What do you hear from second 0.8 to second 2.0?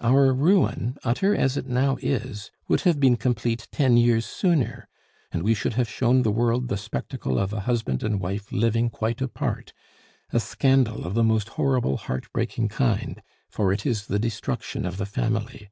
utter as it now